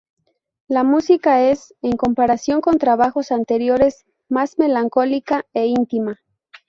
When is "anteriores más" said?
3.31-4.57